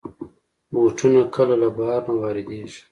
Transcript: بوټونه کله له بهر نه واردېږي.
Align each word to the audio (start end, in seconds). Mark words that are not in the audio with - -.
بوټونه 0.73 1.21
کله 1.35 1.53
له 1.61 1.69
بهر 1.77 2.01
نه 2.07 2.13
واردېږي. 2.19 2.79